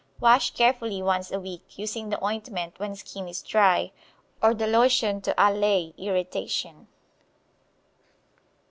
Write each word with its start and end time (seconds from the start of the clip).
Wash 0.19 0.49
carefully 0.55 0.99
once 1.03 1.31
a 1.31 1.39
week, 1.39 1.77
using 1.77 2.09
the 2.09 2.23
ointment 2.25 2.79
when 2.79 2.95
skin 2.95 3.27
is 3.27 3.43
dry, 3.43 3.91
or 4.41 4.55
the 4.55 4.65
lotion 4.65 5.21
to 5.21 5.35
allay 5.37 5.93
irritation. 5.95 6.87